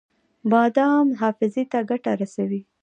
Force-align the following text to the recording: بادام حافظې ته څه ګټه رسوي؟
بادام 0.51 1.07
حافظې 1.21 1.63
ته 1.71 1.77
څه 1.81 1.85
ګټه 1.89 2.11
رسوي؟ 2.21 2.61